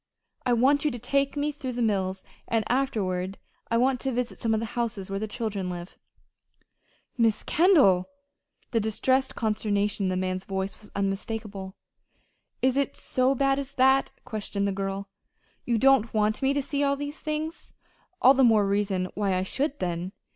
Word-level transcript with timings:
I 0.47 0.53
want 0.53 0.83
you 0.83 0.89
to 0.89 0.97
take 0.97 1.37
me 1.37 1.51
through 1.51 1.73
the 1.73 1.81
mills, 1.83 2.23
and 2.47 2.63
afterward 2.67 3.37
I 3.69 3.77
want 3.77 3.99
to 3.99 4.11
visit 4.11 4.41
some 4.41 4.51
of 4.51 4.59
the 4.59 4.65
houses 4.73 5.11
where 5.11 5.19
the 5.19 5.27
children 5.27 5.69
live." 5.69 5.95
"Miss 7.19 7.43
Kendall!" 7.43 8.09
The 8.71 8.79
distressed 8.79 9.35
consternation 9.35 10.05
in 10.05 10.09
the 10.09 10.17
man's 10.17 10.43
voice 10.43 10.81
was 10.81 10.91
unmistakable. 10.95 11.75
"Is 12.63 12.77
it 12.77 12.95
so 12.97 13.35
bad 13.35 13.59
as 13.59 13.75
that?" 13.75 14.11
questioned 14.25 14.67
the 14.67 14.71
girl. 14.71 15.07
"You 15.65 15.77
don't 15.77 16.11
want 16.15 16.41
me 16.41 16.55
to 16.55 16.63
see 16.63 16.81
all 16.83 16.95
these 16.95 17.19
things? 17.19 17.73
All 18.23 18.33
the 18.33 18.43
more 18.43 18.65
reason 18.65 19.07
why 19.13 19.35
I 19.35 19.43
should, 19.43 19.77
then! 19.77 20.13